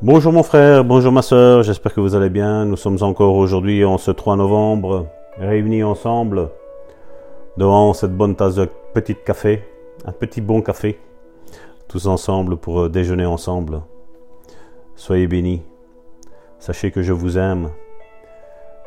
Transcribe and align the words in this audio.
Bonjour 0.00 0.32
mon 0.32 0.44
frère, 0.44 0.84
bonjour 0.84 1.10
ma 1.10 1.22
soeur, 1.22 1.64
j'espère 1.64 1.92
que 1.92 2.00
vous 2.00 2.14
allez 2.14 2.30
bien. 2.30 2.64
Nous 2.64 2.76
sommes 2.76 2.98
encore 3.02 3.34
aujourd'hui 3.34 3.84
en 3.84 3.98
ce 3.98 4.12
3 4.12 4.36
novembre, 4.36 5.08
réunis 5.38 5.82
ensemble 5.82 6.50
devant 7.56 7.92
cette 7.94 8.16
bonne 8.16 8.36
tasse 8.36 8.54
de 8.54 8.68
petit 8.94 9.16
café, 9.16 9.64
un 10.04 10.12
petit 10.12 10.40
bon 10.40 10.62
café, 10.62 11.00
tous 11.88 12.06
ensemble 12.06 12.58
pour 12.58 12.82
euh, 12.82 12.88
déjeuner 12.88 13.26
ensemble. 13.26 13.82
Soyez 14.94 15.26
bénis. 15.26 15.62
Sachez 16.60 16.92
que 16.92 17.02
je 17.02 17.12
vous 17.12 17.36
aime. 17.36 17.70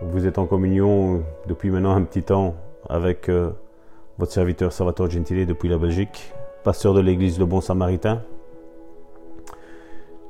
Vous 0.02 0.26
êtes 0.26 0.38
en 0.38 0.46
communion 0.46 1.24
depuis 1.46 1.72
maintenant 1.72 1.94
un 1.94 2.04
petit 2.04 2.24
temps 2.24 2.56
avec 2.88 3.28
euh, 3.28 3.50
votre 4.18 4.32
serviteur 4.32 4.72
Salvatore 4.72 5.10
Gentile 5.10 5.46
depuis 5.46 5.68
la 5.68 5.78
Belgique, 5.78 6.32
pasteur 6.64 6.94
de 6.94 7.02
l'église 7.02 7.38
Le 7.38 7.46
Bon 7.46 7.60
Samaritain. 7.60 8.22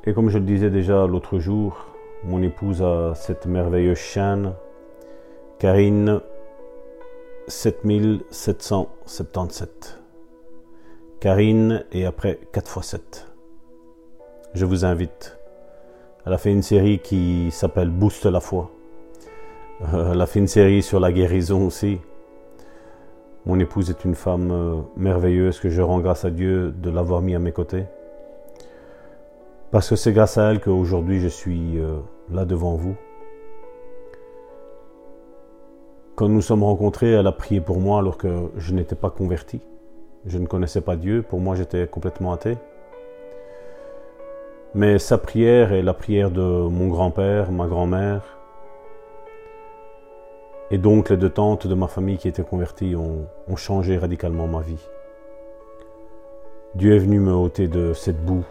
Et 0.04 0.14
comme 0.14 0.30
je 0.30 0.38
le 0.38 0.44
disais 0.44 0.70
déjà 0.70 1.06
l'autre 1.06 1.38
jour, 1.38 1.86
mon 2.24 2.42
épouse 2.42 2.82
a 2.82 3.14
cette 3.14 3.46
merveilleuse 3.46 3.98
chaîne, 3.98 4.54
Karine 5.60 6.20
7777. 7.46 10.00
Karine 11.20 11.84
et 11.92 12.04
après 12.04 12.40
4 12.52 12.78
x 12.78 12.86
7. 12.88 13.28
Je 14.54 14.64
vous 14.64 14.84
invite. 14.84 15.38
Elle 16.26 16.32
a 16.32 16.38
fait 16.38 16.50
une 16.50 16.62
série 16.62 16.98
qui 16.98 17.52
s'appelle 17.52 17.90
Booste 17.90 18.26
la 18.26 18.40
foi. 18.40 18.72
Euh, 19.94 20.14
elle 20.14 20.20
a 20.20 20.26
fait 20.26 20.40
une 20.40 20.48
série 20.48 20.82
sur 20.82 20.98
la 20.98 21.12
guérison 21.12 21.64
aussi. 21.66 22.00
Mon 23.46 23.60
épouse 23.60 23.90
est 23.90 24.04
une 24.04 24.16
femme 24.16 24.50
euh, 24.50 24.80
merveilleuse 24.96 25.60
que 25.60 25.68
je 25.68 25.80
rends 25.80 26.00
grâce 26.00 26.24
à 26.24 26.30
Dieu 26.30 26.72
de 26.72 26.90
l'avoir 26.90 27.22
mis 27.22 27.36
à 27.36 27.38
mes 27.38 27.52
côtés. 27.52 27.84
Parce 29.72 29.88
que 29.88 29.96
c'est 29.96 30.12
grâce 30.12 30.36
à 30.36 30.50
elle 30.50 30.60
qu'aujourd'hui 30.60 31.18
je 31.18 31.28
suis 31.28 31.78
euh, 31.78 31.96
là 32.30 32.44
devant 32.44 32.74
vous. 32.74 32.94
Quand 36.14 36.28
nous 36.28 36.42
sommes 36.42 36.62
rencontrés, 36.62 37.12
elle 37.12 37.26
a 37.26 37.32
prié 37.32 37.62
pour 37.62 37.80
moi 37.80 37.98
alors 37.98 38.18
que 38.18 38.50
je 38.58 38.74
n'étais 38.74 38.94
pas 38.94 39.08
converti. 39.08 39.62
Je 40.26 40.36
ne 40.36 40.46
connaissais 40.46 40.82
pas 40.82 40.94
Dieu. 40.94 41.22
Pour 41.22 41.40
moi, 41.40 41.56
j'étais 41.56 41.86
complètement 41.86 42.34
athée. 42.34 42.58
Mais 44.74 44.98
sa 44.98 45.16
prière 45.16 45.72
et 45.72 45.80
la 45.80 45.94
prière 45.94 46.30
de 46.30 46.42
mon 46.42 46.88
grand-père, 46.88 47.50
ma 47.50 47.66
grand-mère, 47.66 48.38
et 50.70 50.76
donc 50.76 51.08
les 51.08 51.16
deux 51.16 51.30
tantes 51.30 51.66
de 51.66 51.74
ma 51.74 51.88
famille 51.88 52.18
qui 52.18 52.28
étaient 52.28 52.44
converties 52.44 52.94
ont, 52.94 53.26
ont 53.48 53.56
changé 53.56 53.96
radicalement 53.96 54.46
ma 54.46 54.60
vie. 54.60 54.86
Dieu 56.74 56.94
est 56.94 56.98
venu 56.98 57.20
me 57.20 57.32
ôter 57.32 57.68
de 57.68 57.94
cette 57.94 58.22
boue 58.22 58.44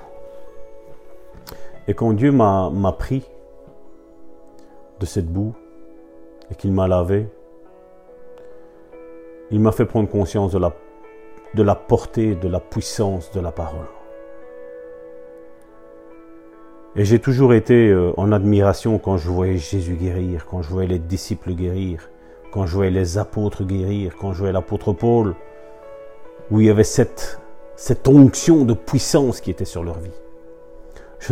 et 1.87 1.93
quand 1.93 2.13
Dieu 2.13 2.31
m'a 2.31 2.95
pris 2.97 3.23
de 4.99 5.05
cette 5.05 5.27
boue 5.27 5.53
et 6.51 6.55
qu'il 6.55 6.71
m'a 6.71 6.87
lavé, 6.87 7.27
il 9.49 9.59
m'a 9.59 9.71
fait 9.71 9.85
prendre 9.85 10.07
conscience 10.07 10.51
de 10.51 10.59
la, 11.63 11.75
portée, 11.75 12.35
de 12.35 12.47
la 12.47 12.59
puissance 12.59 13.31
de 13.31 13.39
la 13.39 13.51
parole. 13.51 13.87
Et 16.95 17.05
j'ai 17.05 17.19
toujours 17.19 17.53
été 17.53 17.89
euh, 17.89 18.11
en 18.17 18.31
admiration 18.33 18.99
quand 18.99 19.17
je 19.17 19.29
voyais 19.29 19.57
Jésus 19.57 19.95
guérir, 19.95 20.45
quand 20.45 20.61
je 20.61 20.69
voyais 20.69 20.89
les 20.89 20.99
disciples 20.99 21.53
guérir, 21.53 22.09
quand 22.51 22.65
je 22.65 22.75
voyais 22.75 22.91
les 22.91 23.17
apôtres 23.17 23.63
guérir, 23.63 24.15
quand 24.17 24.33
je 24.33 24.39
voyais 24.39 24.53
l'apôtre 24.53 24.91
Paul, 24.91 25.35
où 26.49 26.59
il 26.59 26.67
y 26.67 26.69
avait 26.69 26.83
cette 26.83 27.39
onction 28.07 28.65
de 28.65 28.73
puissance 28.73 29.39
qui 29.39 29.51
était 29.51 29.65
sur 29.65 29.83
leur 29.83 29.99
vie. 29.99 30.11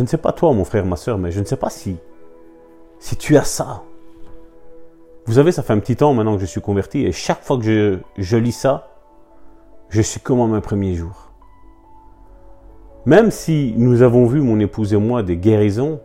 Je 0.00 0.02
ne 0.02 0.08
sais 0.08 0.16
pas 0.16 0.32
toi, 0.32 0.54
mon 0.54 0.64
frère, 0.64 0.86
ma 0.86 0.96
soeur, 0.96 1.18
mais 1.18 1.30
je 1.30 1.40
ne 1.40 1.44
sais 1.44 1.58
pas 1.58 1.68
si, 1.68 1.98
si 3.00 3.16
tu 3.16 3.36
as 3.36 3.44
ça. 3.44 3.82
Vous 5.26 5.34
savez, 5.34 5.52
ça 5.52 5.62
fait 5.62 5.74
un 5.74 5.78
petit 5.78 5.94
temps 5.94 6.14
maintenant 6.14 6.36
que 6.36 6.40
je 6.40 6.46
suis 6.46 6.62
converti 6.62 7.04
et 7.04 7.12
chaque 7.12 7.42
fois 7.42 7.58
que 7.58 7.64
je, 7.64 7.98
je 8.16 8.38
lis 8.38 8.52
ça, 8.52 8.88
je 9.90 10.00
suis 10.00 10.18
comme 10.18 10.40
à 10.40 10.46
mes 10.46 10.62
premiers 10.62 10.94
jours. 10.94 11.30
Même 13.04 13.30
si 13.30 13.74
nous 13.76 14.00
avons 14.00 14.24
vu, 14.24 14.40
mon 14.40 14.58
épouse 14.58 14.94
et 14.94 14.96
moi, 14.96 15.22
des 15.22 15.36
guérisons, 15.36 16.00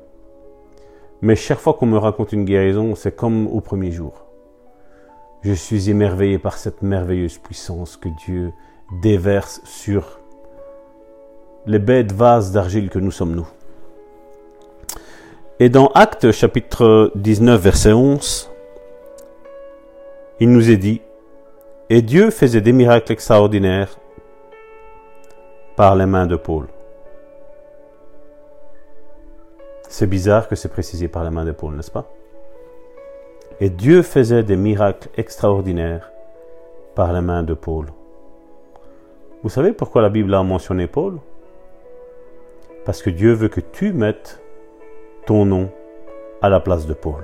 mais 1.22 1.38
chaque 1.38 1.60
fois 1.60 1.76
qu'on 1.76 1.86
me 1.86 1.98
raconte 1.98 2.34
une 2.34 2.44
guérison, 2.44 2.96
c'est 2.96 3.16
comme 3.16 3.48
au 3.48 3.62
premier 3.62 3.92
jour. 3.92 4.26
Je 5.42 5.54
suis 5.54 5.90
émerveillé 5.90 6.38
par 6.38 6.58
cette 6.58 6.82
merveilleuse 6.82 7.38
puissance 7.38 7.96
que 7.96 8.10
Dieu 8.10 8.52
déverse 9.02 9.62
sur 9.64 10.20
les 11.66 11.80
bêtes 11.80 12.12
vases 12.12 12.52
d'argile 12.52 12.90
que 12.90 13.00
nous 13.00 13.12
sommes 13.12 13.36
nous. 13.36 13.48
Et 15.58 15.70
dans 15.70 15.88
Actes 15.96 16.34
chapitre 16.34 17.14
19 17.16 17.62
verset 17.62 17.94
11, 17.94 18.52
il 20.42 20.52
nous 20.52 20.70
est 20.70 20.76
dit, 20.76 21.02
et 21.90 22.02
Dieu 22.02 22.30
faisait 22.30 22.60
des 22.60 22.74
miracles 22.74 23.14
extraordinaires 23.14 23.98
par 25.78 25.96
les 25.96 26.06
mains 26.06 26.26
de 26.26 26.36
Paul. 26.36 26.68
C'est 29.88 30.08
bizarre 30.08 30.50
que 30.50 30.58
c'est 30.58 30.68
précisé 30.68 31.08
par 31.08 31.24
les 31.24 31.30
mains 31.30 31.46
de 31.46 31.54
Paul, 31.54 31.74
n'est-ce 31.74 31.92
pas? 31.92 32.12
Et 33.62 33.70
Dieu 33.70 34.02
faisait 34.02 34.44
des 34.44 34.58
miracles 34.58 35.08
extraordinaires 35.16 36.12
par 36.96 37.14
les 37.14 37.22
mains 37.22 37.44
de 37.44 37.54
Paul. 37.54 37.86
Vous 39.42 39.50
savez 39.50 39.72
pourquoi 39.72 40.02
la 40.02 40.10
Bible 40.10 40.34
a 40.34 40.44
mentionné 40.44 40.88
Paul? 40.88 41.20
Parce 42.84 43.02
que 43.02 43.10
Dieu 43.10 43.32
veut 43.32 43.48
que 43.48 43.62
tu 43.62 43.94
mettes 43.94 44.42
ton 45.26 45.46
nom 45.46 45.70
à 46.42 46.50
la 46.50 46.60
place 46.60 46.86
de 46.86 46.94
Paul. 46.94 47.24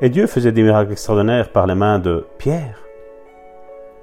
Et 0.00 0.08
Dieu 0.08 0.26
faisait 0.26 0.52
des 0.52 0.62
miracles 0.62 0.92
extraordinaires 0.92 1.50
par 1.50 1.66
les 1.66 1.74
mains 1.74 1.98
de 1.98 2.26
Pierre. 2.38 2.82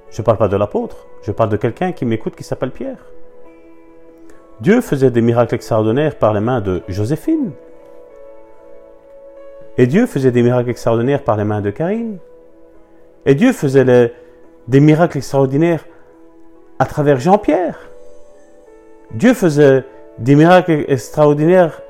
Je 0.09 0.21
ne 0.21 0.25
parle 0.25 0.37
pas 0.37 0.47
de 0.47 0.57
l'apôtre, 0.57 1.07
je 1.21 1.31
parle 1.31 1.49
de 1.49 1.57
quelqu'un 1.57 1.91
qui 1.91 2.05
m'écoute 2.05 2.35
qui 2.35 2.43
s'appelle 2.43 2.71
Pierre. 2.71 3.05
Dieu 4.61 4.81
faisait 4.81 5.11
des 5.11 5.21
miracles 5.21 5.55
extraordinaires 5.55 6.15
par 6.17 6.33
les 6.33 6.39
mains 6.39 6.61
de 6.61 6.81
Joséphine. 6.87 7.51
Et 9.77 9.87
Dieu 9.87 10.05
faisait 10.05 10.31
des 10.31 10.41
miracles 10.41 10.69
extraordinaires 10.69 11.23
par 11.23 11.37
les 11.37 11.45
mains 11.45 11.61
de 11.61 11.69
Karine. 11.69 12.17
Et 13.25 13.35
Dieu 13.35 13.53
faisait 13.53 14.13
des 14.67 14.79
miracles 14.79 15.17
extraordinaires 15.17 15.85
à 16.79 16.85
travers 16.85 17.19
Jean-Pierre. 17.19 17.79
Dieu 19.11 19.33
faisait 19.33 19.83
des 20.17 20.35
miracles 20.35 20.85
extraordinaires 20.87 21.81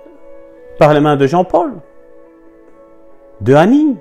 par 0.80 0.94
les 0.94 1.02
mains 1.02 1.18
de 1.18 1.28
Jean-Paul, 1.28 1.74
de 3.42 3.54
Annie. 3.54 3.98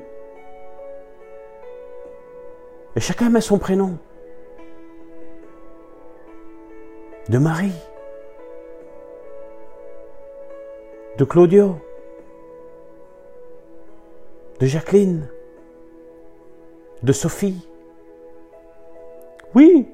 Et 2.96 3.00
chacun 3.00 3.28
met 3.28 3.40
son 3.40 3.58
prénom. 3.58 3.98
De 7.28 7.36
Marie, 7.36 7.74
de 11.18 11.24
Claudio, 11.24 11.76
de 14.60 14.66
Jacqueline, 14.66 15.28
de 17.02 17.12
Sophie. 17.12 17.68
Oui, 19.54 19.88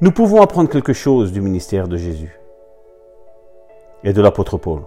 nous 0.00 0.12
pouvons 0.12 0.42
apprendre 0.42 0.70
quelque 0.70 0.92
chose 0.92 1.32
du 1.32 1.40
ministère 1.40 1.88
de 1.88 1.96
Jésus 1.96 2.38
et 4.06 4.12
de 4.12 4.22
l'apôtre 4.22 4.56
Paul. 4.56 4.82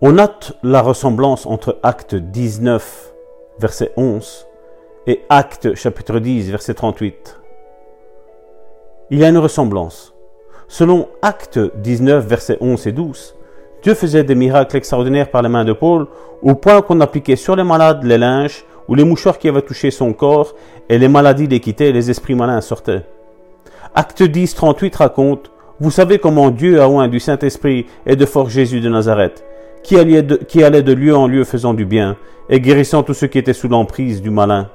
On 0.00 0.12
note 0.12 0.56
la 0.62 0.80
ressemblance 0.80 1.46
entre 1.46 1.78
Acte 1.82 2.14
19, 2.14 3.12
verset 3.58 3.92
11, 3.96 4.46
et 5.08 5.22
Acte 5.28 5.74
chapitre 5.74 6.20
10, 6.20 6.50
verset 6.50 6.74
38. 6.74 7.40
Il 9.10 9.18
y 9.18 9.24
a 9.24 9.28
une 9.28 9.38
ressemblance. 9.38 10.14
Selon 10.68 11.08
Acte 11.22 11.58
19, 11.82 12.24
verset 12.24 12.56
11 12.60 12.86
et 12.86 12.92
12, 12.92 13.34
Dieu 13.82 13.94
faisait 13.94 14.24
des 14.24 14.34
miracles 14.36 14.76
extraordinaires 14.76 15.30
par 15.30 15.42
les 15.42 15.48
mains 15.48 15.64
de 15.64 15.72
Paul, 15.72 16.06
au 16.42 16.54
point 16.54 16.82
qu'on 16.82 17.00
appliquait 17.00 17.36
sur 17.36 17.56
les 17.56 17.64
malades 17.64 18.04
les 18.04 18.18
linges 18.18 18.64
ou 18.86 18.94
les 18.94 19.04
mouchoirs 19.04 19.38
qui 19.38 19.48
avaient 19.48 19.62
touché 19.62 19.90
son 19.90 20.12
corps, 20.12 20.54
et 20.88 20.98
les 20.98 21.08
maladies 21.08 21.48
les 21.48 21.58
quittaient 21.58 21.88
et 21.88 21.92
les 21.92 22.10
esprits 22.10 22.36
malins 22.36 22.60
sortaient. 22.60 23.02
Acte 23.94 24.22
10, 24.22 24.54
38 24.54 24.96
raconte 24.96 25.50
vous 25.78 25.90
savez 25.90 26.18
comment 26.18 26.50
Dieu 26.50 26.80
a 26.80 26.88
oint 26.88 27.08
du 27.08 27.20
Saint-Esprit 27.20 27.86
et 28.06 28.16
de 28.16 28.24
fort 28.24 28.48
Jésus 28.48 28.80
de 28.80 28.88
Nazareth, 28.88 29.44
qui 29.82 29.98
allait, 29.98 30.22
de, 30.22 30.36
qui 30.36 30.62
allait 30.64 30.82
de 30.82 30.92
lieu 30.94 31.14
en 31.14 31.26
lieu 31.26 31.44
faisant 31.44 31.74
du 31.74 31.84
bien 31.84 32.16
et 32.48 32.60
guérissant 32.60 33.02
tous 33.02 33.12
ceux 33.12 33.26
qui 33.26 33.38
étaient 33.38 33.52
sous 33.52 33.68
l'emprise 33.68 34.22
du 34.22 34.30
malin. 34.30 34.70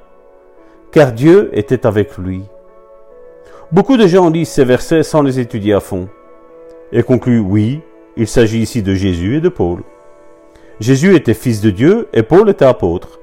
Car 0.91 1.11
Dieu 1.11 1.49
était 1.53 1.87
avec 1.87 2.17
lui. 2.19 2.43
Beaucoup 3.71 3.97
de 3.97 4.05
gens 4.05 4.29
lisent 4.29 4.49
ces 4.49 4.65
versets 4.65 5.01
sans 5.01 5.23
les 5.23 5.39
étudier 5.39 5.73
à 5.73 5.79
fond 5.79 6.07
et 6.91 7.01
concluent 7.01 7.39
oui, 7.39 7.81
il 8.15 8.27
s'agit 8.27 8.59
ici 8.59 8.83
de 8.83 8.93
Jésus 8.93 9.37
et 9.37 9.41
de 9.41 9.49
Paul. 9.49 9.79
Jésus 10.79 11.15
était 11.15 11.33
fils 11.33 11.61
de 11.61 11.71
Dieu 11.71 12.09
et 12.13 12.21
Paul 12.21 12.47
était 12.49 12.65
apôtre. 12.65 13.19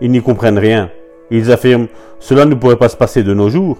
Ils 0.00 0.10
n'y 0.10 0.22
comprennent 0.22 0.58
rien. 0.58 0.90
Ils 1.30 1.50
affirment 1.50 1.88
Cela 2.20 2.44
ne 2.44 2.54
pourrait 2.54 2.76
pas 2.76 2.88
se 2.88 2.96
passer 2.96 3.24
de 3.24 3.34
nos 3.34 3.48
jours, 3.48 3.78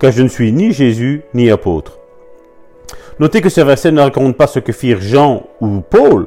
car 0.00 0.10
je 0.10 0.22
ne 0.22 0.28
suis 0.28 0.50
ni 0.50 0.72
Jésus 0.72 1.22
ni 1.34 1.50
apôtre. 1.50 1.99
Notez 3.20 3.42
que 3.42 3.50
ce 3.50 3.60
verset 3.60 3.92
ne 3.92 4.00
raconte 4.00 4.34
pas 4.34 4.46
ce 4.46 4.60
que 4.60 4.72
firent 4.72 5.02
Jean 5.02 5.42
ou 5.60 5.82
Paul, 5.82 6.26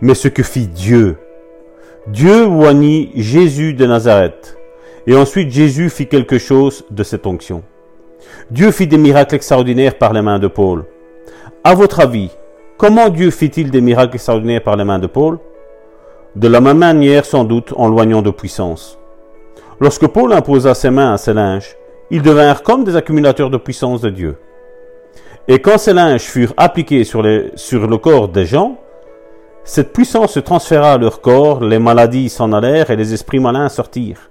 mais 0.00 0.14
ce 0.14 0.28
que 0.28 0.44
fit 0.44 0.68
Dieu. 0.68 1.16
Dieu 2.06 2.46
oignit 2.46 3.10
Jésus 3.16 3.74
de 3.74 3.84
Nazareth. 3.84 4.56
Et 5.08 5.16
ensuite 5.16 5.50
Jésus 5.50 5.90
fit 5.90 6.06
quelque 6.06 6.38
chose 6.38 6.84
de 6.92 7.02
cette 7.02 7.26
onction. 7.26 7.64
Dieu 8.52 8.70
fit 8.70 8.86
des 8.86 8.96
miracles 8.96 9.34
extraordinaires 9.34 9.98
par 9.98 10.12
les 10.12 10.22
mains 10.22 10.38
de 10.38 10.46
Paul. 10.46 10.84
À 11.64 11.74
votre 11.74 11.98
avis, 11.98 12.30
comment 12.76 13.08
Dieu 13.08 13.32
fit-il 13.32 13.72
des 13.72 13.80
miracles 13.80 14.14
extraordinaires 14.14 14.62
par 14.62 14.76
les 14.76 14.84
mains 14.84 15.00
de 15.00 15.08
Paul? 15.08 15.40
De 16.36 16.46
la 16.46 16.60
même 16.60 16.78
manière, 16.78 17.24
sans 17.24 17.42
doute, 17.42 17.74
en 17.76 17.88
loignant 17.88 18.22
de 18.22 18.30
puissance. 18.30 19.00
Lorsque 19.80 20.06
Paul 20.06 20.32
imposa 20.32 20.74
ses 20.74 20.90
mains 20.90 21.14
à 21.14 21.18
ses 21.18 21.34
linges, 21.34 21.74
ils 22.12 22.22
devinrent 22.22 22.62
comme 22.62 22.84
des 22.84 22.94
accumulateurs 22.94 23.50
de 23.50 23.56
puissance 23.56 24.00
de 24.00 24.10
Dieu. 24.10 24.36
Et 25.46 25.58
quand 25.60 25.78
ces 25.78 25.92
linges 25.92 26.22
furent 26.22 26.54
appliqués 26.56 27.04
sur, 27.04 27.22
sur 27.54 27.86
le 27.86 27.98
corps 27.98 28.28
des 28.28 28.46
gens, 28.46 28.78
cette 29.64 29.92
puissance 29.92 30.32
se 30.32 30.40
transféra 30.40 30.92
à 30.92 30.98
leur 30.98 31.20
corps, 31.20 31.60
les 31.64 31.78
maladies 31.78 32.28
s'en 32.28 32.52
allèrent 32.52 32.90
et 32.90 32.96
les 32.96 33.14
esprits 33.14 33.40
malins 33.40 33.68
sortirent. 33.68 34.30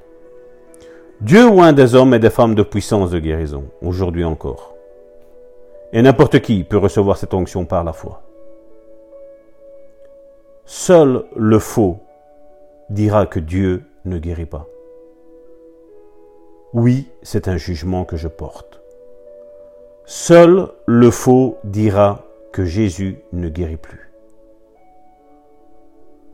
Dieu 1.21 1.48
oint 1.48 1.74
des 1.74 1.95
hommes 1.95 2.13
et 2.13 2.19
des 2.19 2.30
femmes 2.30 2.54
de 2.54 2.63
puissance 2.63 3.12
de 3.12 3.19
guérison, 3.19 3.63
aujourd'hui 3.81 4.24
encore. 4.24 4.75
Et 5.92 6.01
n'importe 6.01 6.39
qui 6.39 6.63
peut 6.63 6.77
recevoir 6.77 7.18
cette 7.18 7.33
onction 7.33 7.65
par 7.65 7.83
la 7.83 7.94
foi. 7.94 8.21
Seul 10.65 11.25
le 11.36 11.60
faux 11.60 12.00
dira 12.89 13.25
que 13.25 13.39
Dieu 13.39 13.83
ne 14.06 14.18
guérit 14.18 14.45
pas. 14.45 14.68
Oui, 16.74 17.10
c'est 17.21 17.48
un 17.48 17.57
jugement 17.57 18.06
que 18.06 18.18
je 18.18 18.27
porte. 18.27 18.82
Seul 20.05 20.67
le 20.85 21.11
faux 21.11 21.57
dira 21.63 22.23
que 22.51 22.65
Jésus 22.65 23.19
ne 23.31 23.47
guérit 23.47 23.77
plus. 23.77 24.11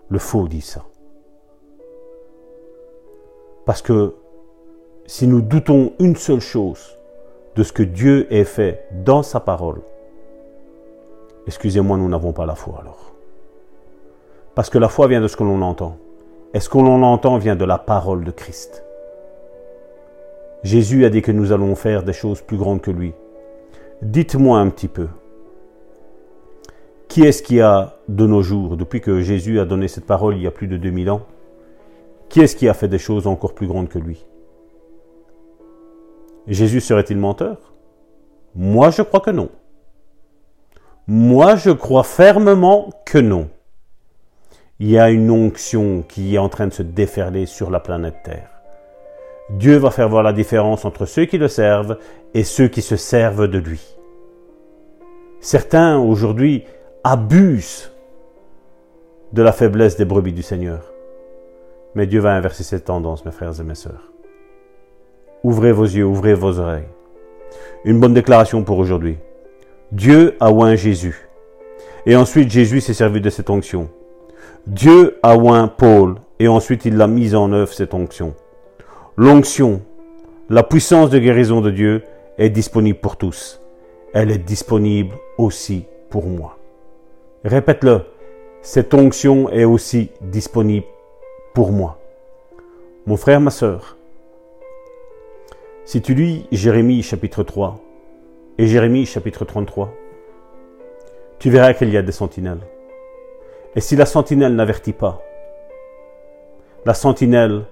Le 0.10 0.18
faux 0.18 0.48
dit 0.48 0.62
ça. 0.62 0.84
Parce 3.66 3.84
que 3.84 4.16
si 5.06 5.28
nous 5.28 5.42
doutons 5.42 5.94
une 6.00 6.16
seule 6.16 6.40
chose 6.40 6.98
de 7.56 7.62
ce 7.62 7.72
que 7.72 7.84
Dieu 7.84 8.26
ait 8.34 8.44
fait 8.44 8.88
dans 8.92 9.22
sa 9.22 9.40
parole, 9.40 9.82
excusez-moi, 11.46 11.98
nous 11.98 12.10
n'avons 12.10 12.34
pas 12.34 12.48
la 12.48 12.56
foi 12.56 12.80
alors. 12.82 13.14
Parce 14.56 14.72
que 14.72 14.80
la 14.80 14.90
foi 14.90 15.08
vient 15.08 15.22
de 15.22 15.28
ce 15.28 15.38
que 15.38 15.44
l'on 15.44 15.62
entend. 15.62 15.98
Et 16.56 16.60
ce 16.60 16.70
que 16.70 16.80
l'on 16.80 17.04
entend 17.04 17.38
vient 17.38 17.56
de 17.56 17.66
la 17.66 17.78
parole 17.78 18.24
de 18.24 18.32
Christ. 18.32 18.84
Jésus 20.64 21.06
a 21.06 21.12
dit 21.12 21.22
que 21.22 21.32
nous 21.32 21.52
allons 21.52 21.76
faire 21.76 22.02
des 22.02 22.14
choses 22.14 22.42
plus 22.42 22.58
grandes 22.58 22.82
que 22.82 22.90
lui. 22.90 23.14
Dites-moi 24.02 24.60
un 24.60 24.70
petit 24.70 24.88
peu, 24.88 25.10
qui 27.10 27.24
est-ce 27.24 27.44
qui 27.44 27.60
a, 27.60 27.98
de 28.08 28.26
nos 28.26 28.42
jours, 28.42 28.78
depuis 28.78 29.02
que 29.02 29.20
Jésus 29.20 29.60
a 29.60 29.66
donné 29.66 29.90
cette 29.90 30.06
parole 30.06 30.38
il 30.38 30.42
y 30.42 30.48
a 30.48 30.52
plus 30.52 30.68
de 30.68 30.78
2000 30.78 31.10
ans, 31.10 31.26
qui 32.30 32.40
est-ce 32.40 32.56
qui 32.56 32.70
a 32.70 32.74
fait 32.74 32.88
des 32.88 32.98
choses 32.98 33.28
encore 33.28 33.54
plus 33.54 33.68
grandes 33.68 33.90
que 33.90 34.00
lui? 34.00 34.26
Jésus 36.48 36.80
serait-il 36.80 37.18
menteur? 37.18 37.74
Moi, 38.56 38.90
je 38.90 39.02
crois 39.02 39.20
que 39.20 39.32
non. 39.32 39.50
Moi, 41.06 41.58
je 41.58 41.72
crois 41.72 42.04
fermement 42.04 42.92
que 43.06 43.18
non. 43.18 43.50
Il 44.80 44.90
y 44.90 44.98
a 44.98 45.10
une 45.10 45.30
onction 45.30 46.04
qui 46.08 46.36
est 46.36 46.40
en 46.40 46.48
train 46.48 46.68
de 46.68 46.74
se 46.74 46.84
déferler 46.84 47.46
sur 47.46 47.70
la 47.70 47.82
planète 47.82 48.24
Terre. 48.24 48.59
Dieu 49.50 49.78
va 49.78 49.90
faire 49.90 50.10
voir 50.10 50.24
la 50.24 50.34
différence 50.34 50.86
entre 50.86 51.06
ceux 51.06 51.26
qui 51.26 51.38
le 51.38 51.48
servent 51.48 51.98
et 52.34 52.44
ceux 52.44 52.68
qui 52.68 52.82
se 52.82 52.96
servent 52.96 53.48
de 53.48 53.58
lui. 53.58 53.96
Certains 55.42 55.98
aujourd'hui 55.98 56.66
abusent 57.04 57.92
de 59.34 59.42
la 59.42 59.52
faiblesse 59.52 59.98
des 59.98 60.06
brebis 60.06 60.34
du 60.34 60.44
Seigneur. 60.44 60.92
Mais 61.96 62.06
Dieu 62.06 62.20
va 62.20 62.34
inverser 62.34 62.64
cette 62.64 62.86
tendance, 62.86 63.26
mes 63.26 63.32
frères 63.32 63.60
et 63.60 63.64
mes 63.64 63.76
sœurs. 63.76 64.12
Ouvrez 65.44 65.72
vos 65.72 65.86
yeux, 65.86 66.06
ouvrez 66.06 66.34
vos 66.34 66.60
oreilles. 66.60 66.88
Une 67.86 68.00
bonne 68.00 68.14
déclaration 68.14 68.64
pour 68.64 68.78
aujourd'hui. 68.78 69.18
Dieu 69.92 70.36
a 70.40 70.52
oint 70.52 70.76
Jésus. 70.76 71.28
Et 72.06 72.16
ensuite 72.16 72.52
Jésus 72.52 72.82
s'est 72.82 72.94
servi 72.94 73.22
de 73.22 73.30
cette 73.30 73.50
onction. 73.50 73.90
Dieu 74.68 75.18
a 75.24 75.36
oint 75.36 75.68
Paul. 75.68 76.16
Et 76.40 76.48
ensuite 76.48 76.86
il 76.86 77.02
a 77.02 77.08
mis 77.08 77.34
en 77.36 77.52
œuvre 77.52 77.74
cette 77.74 77.94
onction. 77.94 78.36
L'onction, 79.22 79.82
la 80.50 80.64
puissance 80.64 81.10
de 81.10 81.20
guérison 81.20 81.60
de 81.60 81.72
Dieu 81.72 82.04
est 82.38 82.50
disponible 82.50 83.00
pour 83.00 83.18
tous. 83.18 83.60
Elle 84.14 84.32
est 84.32 84.38
disponible 84.38 85.14
aussi 85.38 85.84
pour 86.10 86.26
moi. 86.26 86.58
Répète-le, 87.44 88.06
cette 88.62 88.94
onction 88.94 89.50
est 89.50 89.66
aussi 89.66 90.10
disponible 90.22 90.86
pour 91.54 91.74
moi. 91.74 92.00
Mon 93.08 93.18
frère, 93.18 93.42
ma 93.42 93.52
sœur, 93.52 93.98
si 95.84 96.02
tu 96.02 96.14
lis 96.14 96.46
Jérémie 96.54 97.04
chapitre 97.04 97.44
3 97.44 97.78
et 98.58 98.68
Jérémie 98.68 99.06
chapitre 99.06 99.44
33, 99.44 99.94
tu 101.40 101.50
verras 101.50 101.74
qu'il 101.74 101.90
y 101.90 101.98
a 101.98 102.02
des 102.02 102.14
sentinelles. 102.14 102.66
Et 103.76 103.82
si 103.82 103.98
la 103.98 104.06
sentinelle 104.06 104.56
n'avertit 104.56 104.94
pas, 104.94 105.22
la 106.86 106.94
sentinelle 106.94 107.66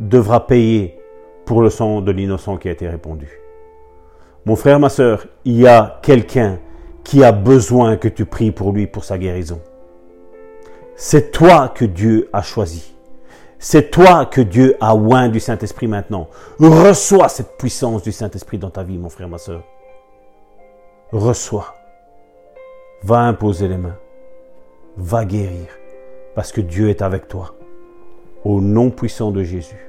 devra 0.00 0.46
payer 0.46 0.98
pour 1.44 1.62
le 1.62 1.70
sang 1.70 2.00
de 2.00 2.12
l'innocent 2.12 2.56
qui 2.56 2.68
a 2.68 2.72
été 2.72 2.88
répandu. 2.88 3.40
Mon 4.44 4.56
frère, 4.56 4.78
ma 4.78 4.88
soeur, 4.88 5.26
il 5.44 5.60
y 5.60 5.66
a 5.66 5.98
quelqu'un 6.02 6.58
qui 7.04 7.24
a 7.24 7.32
besoin 7.32 7.96
que 7.96 8.08
tu 8.08 8.26
pries 8.26 8.50
pour 8.50 8.72
lui 8.72 8.86
pour 8.86 9.04
sa 9.04 9.18
guérison. 9.18 9.60
C'est 10.94 11.30
toi 11.30 11.68
que 11.68 11.84
Dieu 11.84 12.28
a 12.32 12.42
choisi. 12.42 12.94
C'est 13.58 13.90
toi 13.90 14.26
que 14.26 14.40
Dieu 14.40 14.76
a 14.80 14.94
oint 14.94 15.28
du 15.28 15.40
Saint-Esprit 15.40 15.86
maintenant. 15.86 16.28
Reçois 16.60 17.28
cette 17.28 17.56
puissance 17.56 18.02
du 18.02 18.12
Saint-Esprit 18.12 18.58
dans 18.58 18.70
ta 18.70 18.82
vie, 18.82 18.98
mon 18.98 19.08
frère, 19.08 19.28
ma 19.28 19.38
soeur. 19.38 19.62
Reçois. 21.12 21.74
Va 23.02 23.20
imposer 23.20 23.68
les 23.68 23.78
mains. 23.78 23.96
Va 24.96 25.24
guérir. 25.24 25.66
Parce 26.34 26.52
que 26.52 26.60
Dieu 26.60 26.88
est 26.88 27.02
avec 27.02 27.26
toi. 27.26 27.54
Au 28.44 28.60
nom 28.60 28.90
puissant 28.90 29.30
de 29.30 29.42
Jésus. 29.42 29.87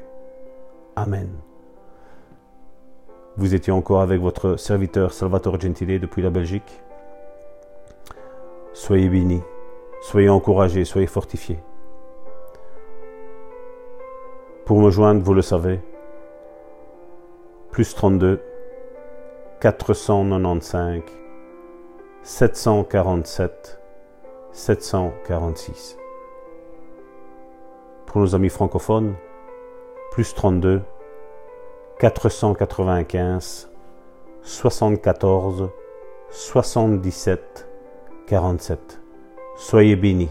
Amen. 1.00 1.30
Vous 3.38 3.56
étiez 3.56 3.72
encore 3.72 4.01
avec 4.01 4.19
votre 4.19 4.57
serviteur 4.57 5.13
Salvatore 5.13 5.57
Gentile 5.57 5.98
depuis 5.98 6.22
la 6.22 6.30
Belgique. 6.30 6.81
Soyez 8.74 9.07
bénis, 9.07 9.42
soyez 10.01 10.27
encouragés, 10.27 10.84
soyez 10.84 11.08
fortifiés. 11.08 11.60
Pour 14.65 14.82
me 14.82 14.89
joindre, 14.89 15.24
vous 15.24 15.34
le 15.34 15.41
savez, 15.41 15.79
plus 17.72 17.96
32 17.96 18.41
495 19.62 21.01
747 22.24 23.79
746. 24.51 25.98
Pour 28.06 28.20
nos 28.20 28.36
amis 28.36 28.50
francophones, 28.50 29.15
plus 30.19 30.33
32 30.33 30.81
495 32.01 33.69
74 34.43 35.69
77 36.29 37.65
47. 38.27 38.99
Soyez 39.55 39.95
bénis. 39.95 40.27